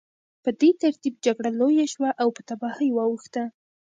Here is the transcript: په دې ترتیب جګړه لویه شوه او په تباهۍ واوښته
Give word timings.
په 0.43 0.49
دې 0.59 0.69
ترتیب 0.81 1.13
جګړه 1.25 1.49
لویه 1.59 1.85
شوه 1.93 2.09
او 2.21 2.27
په 2.35 2.41
تباهۍ 2.49 2.89
واوښته 2.93 3.43